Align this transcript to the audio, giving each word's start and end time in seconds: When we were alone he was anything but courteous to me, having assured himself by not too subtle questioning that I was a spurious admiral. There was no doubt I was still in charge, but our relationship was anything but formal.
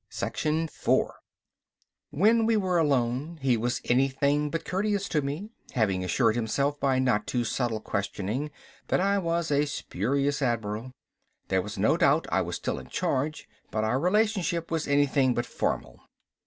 When 2.09 2.47
we 2.47 2.57
were 2.57 2.79
alone 2.79 3.37
he 3.39 3.55
was 3.55 3.81
anything 3.85 4.49
but 4.49 4.65
courteous 4.65 5.07
to 5.09 5.21
me, 5.21 5.51
having 5.73 6.03
assured 6.03 6.35
himself 6.35 6.79
by 6.79 6.97
not 6.97 7.27
too 7.27 7.43
subtle 7.43 7.79
questioning 7.79 8.49
that 8.87 8.99
I 8.99 9.19
was 9.19 9.51
a 9.51 9.67
spurious 9.67 10.41
admiral. 10.41 10.91
There 11.49 11.61
was 11.61 11.77
no 11.77 11.97
doubt 11.97 12.25
I 12.31 12.41
was 12.41 12.55
still 12.55 12.79
in 12.79 12.87
charge, 12.87 13.47
but 13.69 13.83
our 13.83 13.99
relationship 13.99 14.71
was 14.71 14.87
anything 14.87 15.35
but 15.35 15.45
formal. 15.45 15.99